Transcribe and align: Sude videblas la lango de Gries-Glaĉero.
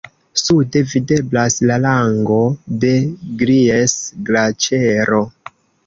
Sude 0.43 0.81
videblas 0.93 1.57
la 1.71 1.77
lango 1.85 2.39
de 2.87 2.95
Gries-Glaĉero. 3.45 5.25